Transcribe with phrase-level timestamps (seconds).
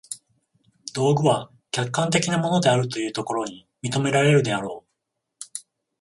[0.95, 5.51] 道具は客観的なものであるというところに認められるであろう。